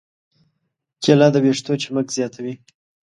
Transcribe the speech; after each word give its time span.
کېله 1.03 1.27
د 1.33 1.35
ویښتو 1.43 1.73
چمک 1.81 2.07
زیاتوي. 2.17 2.53